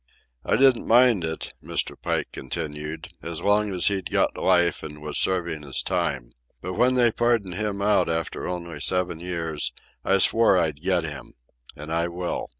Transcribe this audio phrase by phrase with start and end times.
[0.43, 1.95] "I didn't mind it," Mr.
[1.95, 6.31] Pike continued, "as long as he'd got life and was serving his time.
[6.59, 9.71] But when they pardoned him out after only seven years
[10.03, 11.35] I swore I'd get him.
[11.75, 12.49] And I will.